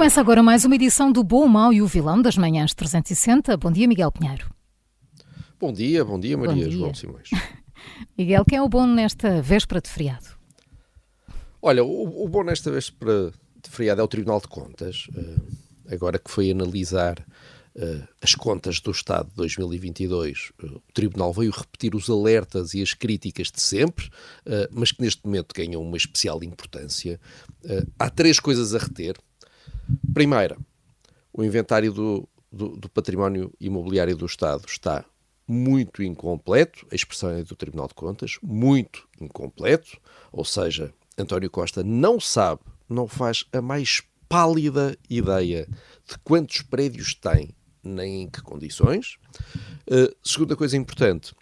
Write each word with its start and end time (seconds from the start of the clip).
Começa 0.00 0.18
agora 0.18 0.42
mais 0.42 0.64
uma 0.64 0.74
edição 0.76 1.12
do 1.12 1.22
Bom, 1.22 1.44
o 1.44 1.48
Mau 1.48 1.74
e 1.74 1.82
o 1.82 1.86
Vilão 1.86 2.22
das 2.22 2.34
Manhãs 2.38 2.72
360. 2.72 3.54
Bom 3.58 3.70
dia, 3.70 3.86
Miguel 3.86 4.10
Pinheiro. 4.10 4.50
Bom 5.60 5.70
dia, 5.70 6.02
bom 6.02 6.18
dia, 6.18 6.38
Maria 6.38 6.64
bom 6.64 6.70
dia. 6.70 6.70
João 6.70 6.94
Simões. 6.94 7.28
Miguel, 8.16 8.42
quem 8.46 8.56
é 8.56 8.62
o 8.62 8.68
bom 8.68 8.86
nesta 8.86 9.42
véspera 9.42 9.78
de 9.78 9.90
feriado? 9.90 10.24
Olha, 11.60 11.84
o, 11.84 12.24
o 12.24 12.26
bom 12.30 12.42
nesta 12.42 12.70
véspera 12.70 13.30
de 13.62 13.68
feriado 13.68 14.00
é 14.00 14.04
o 14.04 14.08
Tribunal 14.08 14.40
de 14.40 14.48
Contas, 14.48 15.06
uh, 15.14 15.92
agora 15.92 16.18
que 16.18 16.30
foi 16.30 16.50
analisar 16.50 17.18
uh, 17.76 18.08
as 18.22 18.34
contas 18.34 18.80
do 18.80 18.92
Estado 18.92 19.28
de 19.28 19.36
2022. 19.36 20.50
Uh, 20.62 20.76
o 20.76 20.92
Tribunal 20.94 21.30
veio 21.34 21.50
repetir 21.50 21.94
os 21.94 22.08
alertas 22.08 22.72
e 22.72 22.80
as 22.80 22.94
críticas 22.94 23.48
de 23.50 23.60
sempre, 23.60 24.08
mas 24.72 24.92
que 24.92 25.02
neste 25.02 25.22
momento 25.26 25.54
ganham 25.54 25.82
uma 25.82 25.98
especial 25.98 26.42
importância. 26.42 27.20
há 27.98 28.08
três 28.08 28.40
coisas 28.40 28.74
a 28.74 28.78
reter. 28.78 29.14
Primeira, 30.12 30.56
o 31.32 31.44
inventário 31.44 31.92
do, 31.92 32.28
do, 32.50 32.76
do, 32.76 32.88
património 32.88 33.52
imobiliário 33.60 34.16
do 34.16 34.26
Estado 34.26 34.64
está 34.66 35.04
muito 35.46 36.02
incompleto, 36.02 36.86
a 36.90 36.94
expressão 36.94 37.30
é 37.30 37.42
do 37.42 37.56
Tribunal 37.56 37.88
de 37.88 37.94
Contas, 37.94 38.38
muito 38.42 39.08
incompleto, 39.20 39.98
ou 40.32 40.44
seja, 40.44 40.92
António 41.18 41.50
Costa 41.50 41.82
não 41.82 42.20
sabe, 42.20 42.62
não 42.88 43.06
faz 43.06 43.44
a 43.52 43.60
mais 43.60 44.02
pálida 44.28 44.96
ideia 45.08 45.66
de 46.08 46.18
quantos 46.22 46.62
prédios 46.62 47.14
tem, 47.14 47.50
nem 47.82 48.22
em 48.22 48.30
que 48.30 48.40
condições. 48.42 49.16
Uh, 49.90 50.14
segunda 50.22 50.54
coisa 50.54 50.76
importante, 50.76 51.34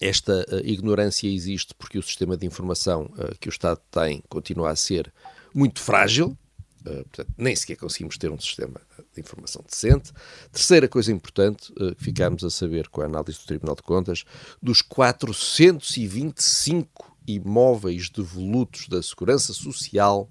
esta 0.00 0.44
uh, 0.48 0.58
ignorância 0.64 1.28
existe 1.28 1.74
porque 1.74 1.98
o 1.98 2.02
sistema 2.02 2.36
de 2.36 2.46
informação 2.46 3.10
uh, 3.16 3.36
que 3.40 3.48
o 3.48 3.50
Estado 3.50 3.80
tem 3.90 4.22
continua 4.28 4.70
a 4.70 4.76
ser 4.76 5.12
muito 5.52 5.80
frágil, 5.80 6.36
portanto, 6.84 7.32
nem 7.36 7.56
sequer 7.56 7.76
conseguimos 7.76 8.16
ter 8.18 8.30
um 8.30 8.38
sistema 8.38 8.80
de 9.14 9.20
informação 9.20 9.64
decente. 9.68 10.12
Terceira 10.52 10.86
coisa 10.86 11.10
importante, 11.10 11.72
uh, 11.72 11.96
ficámos 11.96 12.44
a 12.44 12.50
saber 12.50 12.88
com 12.88 13.00
a 13.00 13.06
análise 13.06 13.38
do 13.38 13.46
Tribunal 13.46 13.74
de 13.74 13.82
Contas, 13.82 14.24
dos 14.62 14.82
425 14.82 17.16
imóveis 17.26 18.10
devolutos 18.10 18.86
da 18.88 19.02
Segurança 19.02 19.54
Social, 19.54 20.28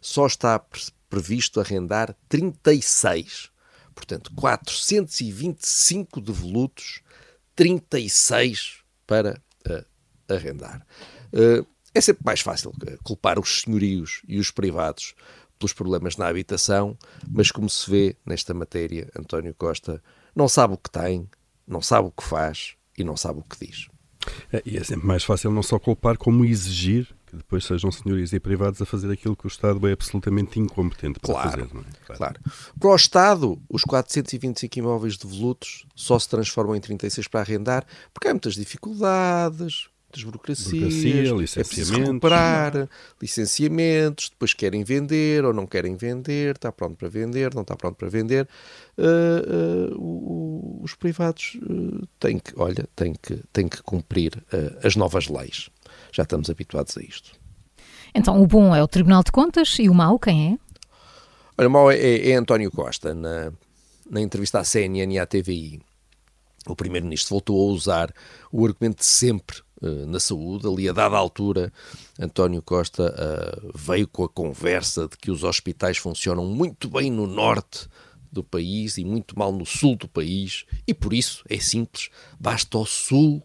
só 0.00 0.24
está 0.26 0.64
previsto 1.10 1.60
arrendar 1.60 2.16
36. 2.28 3.50
Portanto, 3.94 4.30
425 4.36 6.20
devolutos, 6.20 7.00
36 7.56 8.82
para 9.04 9.42
uh, 9.68 9.84
arrendar. 10.32 10.86
é 11.92 12.00
sempre 12.00 12.22
mais 12.24 12.40
fácil 12.40 12.72
culpar 13.02 13.40
os 13.40 13.62
senhorios 13.62 14.22
e 14.28 14.38
os 14.38 14.52
privados 14.52 15.16
pelos 15.58 15.72
problemas 15.72 16.16
na 16.16 16.26
habitação, 16.26 16.96
mas 17.28 17.50
como 17.50 17.68
se 17.68 17.90
vê 17.90 18.16
nesta 18.24 18.54
matéria, 18.54 19.10
António 19.18 19.54
Costa 19.54 20.02
não 20.34 20.48
sabe 20.48 20.74
o 20.74 20.78
que 20.78 20.90
tem, 20.90 21.28
não 21.66 21.82
sabe 21.82 22.08
o 22.08 22.12
que 22.12 22.22
faz 22.22 22.74
e 22.96 23.04
não 23.04 23.16
sabe 23.16 23.40
o 23.40 23.42
que 23.42 23.66
diz. 23.66 23.88
É, 24.52 24.62
e 24.64 24.76
é 24.76 24.84
sempre 24.84 25.06
mais 25.06 25.24
fácil 25.24 25.50
não 25.50 25.62
só 25.62 25.78
culpar, 25.78 26.16
como 26.16 26.44
exigir 26.44 27.14
que 27.28 27.36
depois 27.36 27.64
sejam 27.64 27.92
senhorias 27.92 28.32
e 28.32 28.40
privados 28.40 28.80
a 28.80 28.86
fazer 28.86 29.12
aquilo 29.12 29.36
que 29.36 29.46
o 29.46 29.48
Estado 29.48 29.86
é 29.86 29.92
absolutamente 29.92 30.58
incompetente 30.58 31.20
para 31.20 31.34
claro, 31.34 31.50
fazer. 31.50 31.64
É? 31.64 31.68
Claro. 31.68 32.16
claro. 32.16 32.40
Para 32.78 32.90
o 32.90 32.96
Estado, 32.96 33.62
os 33.68 33.82
425 33.82 34.78
imóveis 34.78 35.18
devolutos 35.18 35.86
só 35.94 36.18
se 36.18 36.28
transformam 36.28 36.74
em 36.74 36.80
36 36.80 37.28
para 37.28 37.40
arrendar, 37.40 37.86
porque 38.14 38.28
há 38.28 38.32
muitas 38.32 38.54
dificuldades, 38.54 39.90
das 40.10 40.24
burocracias, 40.24 40.70
Burocracia, 40.72 41.32
licenciamentos. 41.32 41.92
É 41.92 41.96
recuperar, 41.96 42.88
licenciamentos, 43.20 44.30
depois 44.30 44.54
querem 44.54 44.82
vender 44.82 45.44
ou 45.44 45.52
não 45.52 45.66
querem 45.66 45.96
vender, 45.96 46.54
está 46.56 46.72
pronto 46.72 46.96
para 46.96 47.08
vender, 47.08 47.54
não 47.54 47.62
está 47.62 47.76
pronto 47.76 47.96
para 47.96 48.08
vender. 48.08 48.48
Uh, 48.96 49.96
uh, 49.96 50.82
os 50.82 50.94
privados 50.94 51.58
uh, 51.62 52.06
têm 52.18 52.38
que, 52.38 52.52
olha, 52.56 52.88
têm 52.96 53.12
que, 53.14 53.40
têm 53.52 53.68
que 53.68 53.82
cumprir 53.82 54.42
as 54.82 54.96
novas 54.96 55.28
leis. 55.28 55.68
Já 56.12 56.22
estamos 56.22 56.48
habituados 56.48 56.96
a 56.96 57.02
isto. 57.02 57.32
Então, 58.14 58.40
o 58.42 58.46
bom 58.46 58.74
é 58.74 58.82
o 58.82 58.88
Tribunal 58.88 59.22
de 59.22 59.30
Contas 59.30 59.76
e 59.78 59.88
o 59.88 59.94
mau 59.94 60.18
quem 60.18 60.54
é? 60.54 60.58
Olha, 61.58 61.68
o 61.68 61.70
mau 61.70 61.90
é, 61.90 61.98
é, 61.98 62.30
é 62.30 62.34
António 62.34 62.70
Costa, 62.70 63.14
na, 63.14 63.52
na 64.08 64.20
entrevista 64.20 64.60
à 64.60 64.64
CNN 64.64 65.12
e 65.12 65.18
à 65.18 65.26
TVI. 65.26 65.80
O 66.66 66.74
Primeiro-Ministro 66.74 67.30
voltou 67.30 67.68
a 67.68 67.72
usar 67.72 68.12
o 68.50 68.64
argumento 68.64 68.98
de 68.98 69.06
sempre 69.06 69.62
na 69.80 70.18
saúde. 70.18 70.66
Ali, 70.66 70.88
a 70.88 70.92
dada 70.92 71.16
altura, 71.16 71.72
António 72.18 72.62
Costa 72.62 73.14
uh, 73.14 73.72
veio 73.74 74.08
com 74.08 74.24
a 74.24 74.28
conversa 74.28 75.08
de 75.08 75.16
que 75.16 75.30
os 75.30 75.44
hospitais 75.44 75.98
funcionam 75.98 76.46
muito 76.46 76.88
bem 76.88 77.10
no 77.10 77.26
norte 77.26 77.88
do 78.30 78.44
país 78.44 78.98
e 78.98 79.04
muito 79.04 79.38
mal 79.38 79.52
no 79.52 79.64
sul 79.64 79.96
do 79.96 80.08
país, 80.08 80.64
e 80.86 80.92
por 80.92 81.12
isso 81.12 81.42
é 81.48 81.58
simples, 81.58 82.10
basta 82.38 82.76
o 82.76 82.84
sul 82.84 83.42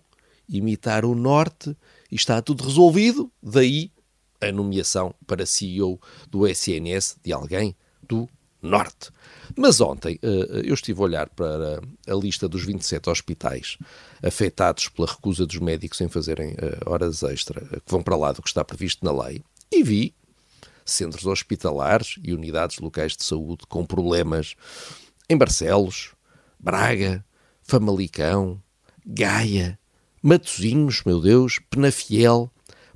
imitar 0.48 1.06
o 1.06 1.16
norte 1.16 1.76
e 2.12 2.16
está 2.16 2.42
tudo 2.42 2.64
resolvido. 2.64 3.32
Daí 3.42 3.92
a 4.42 4.52
nomeação 4.52 5.16
para 5.26 5.46
CEO 5.46 6.00
do 6.30 6.46
SNS 6.46 7.18
de 7.24 7.32
alguém 7.32 7.76
do 8.02 8.28
norte. 8.68 9.12
Mas 9.56 9.82
ontem 9.82 10.20
eh, 10.22 10.62
eu 10.64 10.74
estive 10.74 11.00
a 11.00 11.04
olhar 11.04 11.30
para 11.30 11.82
a 12.08 12.14
lista 12.14 12.48
dos 12.48 12.64
27 12.64 13.10
hospitais 13.10 13.78
afetados 14.24 14.90
pela 14.90 15.08
recusa 15.08 15.46
dos 15.46 15.58
médicos 15.58 16.00
em 16.02 16.08
fazerem 16.08 16.56
eh, 16.58 16.80
horas 16.86 17.24
extra, 17.24 17.62
eh, 17.72 17.80
que 17.80 17.92
vão 17.92 18.02
para 18.02 18.16
lá 18.16 18.32
do 18.32 18.42
que 18.42 18.48
está 18.48 18.64
previsto 18.64 19.06
na 19.06 19.12
lei, 19.12 19.44
e 19.72 19.84
vi 19.84 20.16
centros 20.86 21.26
hospitalares 21.26 22.16
e 22.24 22.34
unidades 22.34 22.80
locais 22.80 23.16
de 23.16 23.24
saúde 23.24 23.66
com 23.68 23.86
problemas 23.86 24.56
em 25.30 25.38
Barcelos, 25.38 26.12
Braga, 26.60 27.24
Famalicão, 27.62 28.62
Gaia, 29.06 29.80
Matosinhos, 30.22 31.04
meu 31.06 31.20
Deus, 31.22 31.60
Penafiel, 31.70 32.52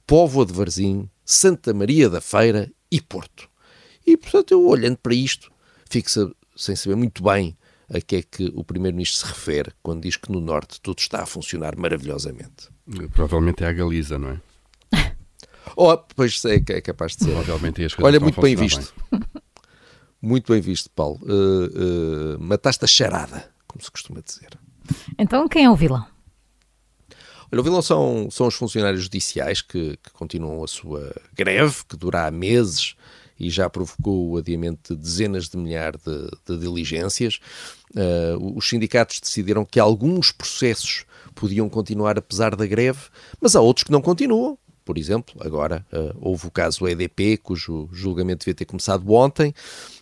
Póvoa 0.05 0.45
de 0.45 0.53
Varzim, 0.53 1.09
Santa 1.25 1.73
Maria 1.73 2.09
da 2.09 2.21
Feira 2.21 2.71
e 2.89 3.01
Porto. 3.01 3.49
E, 4.05 4.15
portanto, 4.15 4.51
eu 4.51 4.65
olhando 4.65 4.97
para 4.97 5.13
isto, 5.13 5.51
fico 5.89 6.09
sem 6.55 6.75
saber 6.75 6.95
muito 6.95 7.23
bem 7.23 7.57
a 7.89 8.01
que 8.01 8.17
é 8.17 8.21
que 8.21 8.51
o 8.53 8.63
Primeiro-Ministro 8.63 9.19
se 9.19 9.25
refere 9.25 9.71
quando 9.81 10.01
diz 10.01 10.17
que 10.17 10.31
no 10.31 10.41
Norte 10.41 10.81
tudo 10.81 10.99
está 10.99 11.23
a 11.23 11.25
funcionar 11.25 11.77
maravilhosamente. 11.77 12.69
Provavelmente 13.13 13.63
é 13.63 13.67
a 13.67 13.71
Galiza, 13.71 14.17
não 14.17 14.29
é? 14.31 14.41
oh, 15.75 15.97
pois 15.97 16.43
é, 16.45 16.55
é 16.55 16.81
capaz 16.81 17.15
de 17.15 17.25
ser. 17.25 17.31
Provavelmente 17.31 17.83
as 17.83 17.93
Olha, 17.99 18.19
muito 18.19 18.41
bem 18.41 18.55
visto. 18.55 18.93
Bem. 19.11 19.21
Muito 20.19 20.51
bem 20.51 20.59
visto, 20.59 20.89
Paulo. 20.89 21.19
Uh, 21.21 22.35
uh, 22.35 22.39
mataste 22.39 22.83
a 22.83 22.87
charada, 22.87 23.51
como 23.67 23.83
se 23.83 23.91
costuma 23.91 24.19
dizer. 24.19 24.49
Então, 25.17 25.47
quem 25.47 25.65
é 25.65 25.69
o 25.69 25.75
vilão? 25.75 26.05
Olha, 27.51 27.61
o 27.61 27.63
vilão 27.63 27.81
são, 27.83 28.27
são 28.31 28.47
os 28.47 28.55
funcionários 28.55 29.03
judiciais 29.03 29.61
que, 29.61 29.95
que 29.97 30.11
continuam 30.11 30.63
a 30.63 30.67
sua 30.67 31.15
greve, 31.33 31.85
que 31.87 31.95
dura 31.95 32.25
há 32.25 32.31
meses 32.31 32.95
e 33.39 33.49
já 33.49 33.69
provocou 33.69 34.31
o 34.31 34.37
adiamento 34.37 34.95
de 34.95 35.01
dezenas 35.01 35.49
de 35.49 35.57
milhares 35.57 36.01
de, 36.01 36.29
de 36.45 36.59
diligências. 36.59 37.39
Uh, 37.95 38.57
os 38.57 38.67
sindicatos 38.67 39.19
decidiram 39.19 39.65
que 39.65 39.79
alguns 39.79 40.31
processos 40.31 41.05
podiam 41.33 41.69
continuar 41.69 42.17
apesar 42.17 42.55
da 42.55 42.65
greve, 42.65 42.99
mas 43.39 43.55
há 43.55 43.61
outros 43.61 43.83
que 43.83 43.91
não 43.91 44.01
continuam. 44.01 44.57
Por 44.83 44.97
exemplo, 44.97 45.35
agora 45.41 45.85
uh, 45.91 46.17
houve 46.19 46.47
o 46.47 46.51
caso 46.51 46.87
EDP, 46.87 47.37
cujo 47.37 47.89
julgamento 47.91 48.45
devia 48.45 48.55
ter 48.55 48.65
começado 48.65 49.11
ontem, 49.11 49.53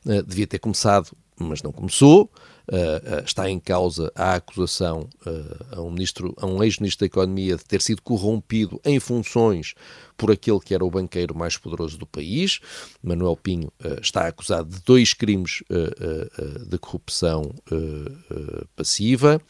uh, 0.06 0.22
devia 0.24 0.46
ter 0.46 0.60
começado, 0.60 1.12
mas 1.38 1.62
não 1.62 1.72
começou. 1.72 2.30
uh, 2.68 3.24
está 3.24 3.50
em 3.50 3.60
causa 3.60 4.12
a 4.16 4.36
acusação 4.36 5.08
a 5.72 5.82
um, 5.82 5.92
ministro, 5.92 6.34
a 6.38 6.46
um 6.46 6.64
ex-ministro 6.64 7.02
da 7.02 7.06
Economia 7.08 7.56
de 7.58 7.66
ter 7.66 7.82
sido 7.82 8.02
corrompido 8.02 8.80
em 8.84 9.00
funções 9.00 9.74
por 10.18 10.32
aquele 10.32 10.60
que 10.60 10.74
era 10.74 10.84
o 10.84 10.90
banqueiro 10.90 11.36
mais 11.36 11.58
poderoso 11.58 11.98
do 11.98 12.06
país. 12.06 12.60
Manuel 13.04 13.36
Pinho 13.36 13.72
está 14.02 14.28
acusado 14.28 14.70
de 14.70 14.82
dois 14.84 15.14
crimes 15.14 15.64
de 16.68 16.78
corrupção 16.78 17.54
passiva, 18.76 19.42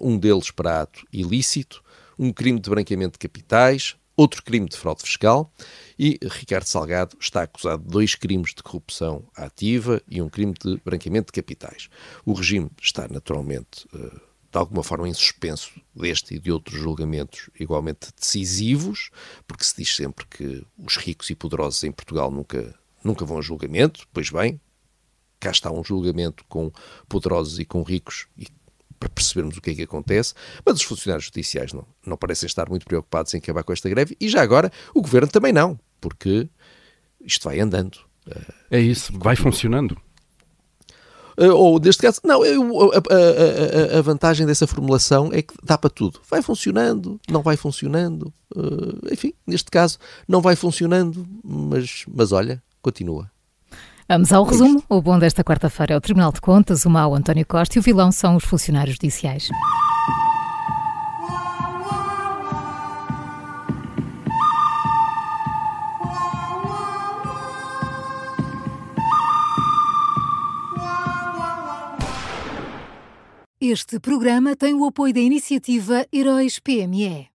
um 0.00 0.18
deles 0.18 0.50
para 0.50 0.82
ato 0.82 1.06
ilícito, 1.12 1.82
um 2.18 2.32
crime 2.32 2.58
de 2.58 2.68
branqueamento 2.68 3.12
de 3.12 3.18
capitais, 3.20 3.96
outro 4.18 4.42
crime 4.42 4.68
de 4.68 4.76
fraude 4.76 5.02
fiscal 5.02 5.50
e 5.96 6.18
Ricardo 6.20 6.64
Salgado 6.64 7.16
está 7.20 7.42
acusado 7.42 7.84
de 7.84 7.88
dois 7.88 8.16
crimes 8.16 8.52
de 8.52 8.64
corrupção 8.64 9.24
ativa 9.36 10.02
e 10.08 10.20
um 10.20 10.28
crime 10.28 10.52
de 10.60 10.76
branqueamento 10.84 11.26
de 11.26 11.40
capitais. 11.40 11.88
O 12.26 12.32
regime 12.32 12.68
está 12.82 13.06
naturalmente 13.06 13.86
eh, 13.94 14.20
de 14.50 14.58
alguma 14.58 14.82
forma 14.82 15.08
em 15.08 15.14
suspenso 15.14 15.80
deste 15.94 16.34
e 16.34 16.38
de 16.40 16.50
outros 16.50 16.80
julgamentos 16.80 17.48
igualmente 17.60 18.08
decisivos, 18.18 19.10
porque 19.46 19.62
se 19.62 19.76
diz 19.76 19.94
sempre 19.94 20.26
que 20.26 20.66
os 20.76 20.96
ricos 20.96 21.30
e 21.30 21.36
poderosos 21.36 21.84
em 21.84 21.92
Portugal 21.92 22.28
nunca, 22.28 22.74
nunca 23.04 23.24
vão 23.24 23.38
a 23.38 23.42
julgamento. 23.42 24.08
Pois 24.12 24.30
bem, 24.30 24.60
cá 25.38 25.52
está 25.52 25.70
um 25.70 25.84
julgamento 25.84 26.44
com 26.48 26.72
poderosos 27.08 27.60
e 27.60 27.64
com 27.64 27.84
ricos 27.84 28.26
e 28.36 28.48
para 28.98 29.08
percebermos 29.08 29.56
o 29.56 29.60
que 29.60 29.70
é 29.70 29.74
que 29.74 29.82
acontece, 29.82 30.34
mas 30.64 30.76
os 30.76 30.82
funcionários 30.82 31.26
judiciais 31.26 31.72
não, 31.72 31.86
não 32.06 32.16
parecem 32.16 32.46
estar 32.46 32.68
muito 32.68 32.86
preocupados 32.86 33.32
em 33.34 33.38
acabar 33.38 33.62
com 33.62 33.72
esta 33.72 33.88
greve 33.88 34.16
e 34.20 34.28
já 34.28 34.42
agora 34.42 34.70
o 34.94 35.00
governo 35.00 35.28
também 35.28 35.52
não, 35.52 35.78
porque 36.00 36.48
isto 37.20 37.44
vai 37.44 37.60
andando. 37.60 37.98
É 38.70 38.78
isso, 38.78 39.12
vai 39.18 39.36
funcionando. 39.36 39.96
Uh, 41.38 41.54
ou 41.54 41.78
neste 41.78 42.02
caso, 42.02 42.20
não, 42.24 42.42
a, 42.42 42.46
a, 42.46 43.98
a, 43.98 44.02
vantagem 44.02 44.44
dessa 44.44 44.66
formulação 44.66 45.30
é 45.32 45.40
que 45.40 45.54
dá 45.62 45.78
para 45.78 45.88
tudo. 45.88 46.20
Vai 46.28 46.42
funcionando, 46.42 47.20
não 47.30 47.42
vai 47.42 47.56
funcionando, 47.56 48.32
uh, 48.56 49.12
enfim, 49.12 49.32
neste 49.46 49.70
caso, 49.70 49.98
não 50.26 50.40
vai 50.40 50.56
funcionando, 50.56 51.24
mas, 51.44 52.04
mas 52.08 52.32
olha, 52.32 52.60
continua. 52.82 53.30
Vamos 54.10 54.32
ao 54.32 54.42
resumo. 54.42 54.82
O 54.88 55.02
bom 55.02 55.18
desta 55.18 55.44
quarta-feira 55.44 55.92
é 55.92 55.96
o 55.96 56.00
Tribunal 56.00 56.32
de 56.32 56.40
Contas, 56.40 56.86
o 56.86 56.90
mau 56.90 57.14
António 57.14 57.44
Costa 57.44 57.76
e 57.76 57.78
o 57.78 57.82
vilão 57.82 58.10
são 58.10 58.36
os 58.36 58.44
funcionários 58.44 58.94
judiciais. 58.94 59.50
Este 73.60 74.00
programa 74.00 74.56
tem 74.56 74.72
o 74.72 74.86
apoio 74.86 75.12
da 75.12 75.20
iniciativa 75.20 76.06
Heróis 76.10 76.58
PME. 76.58 77.26